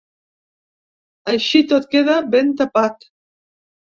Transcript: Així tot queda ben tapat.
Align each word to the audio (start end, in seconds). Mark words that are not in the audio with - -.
Així 1.33 1.61
tot 1.73 1.85
queda 1.93 2.17
ben 2.37 2.49
tapat. 2.63 3.09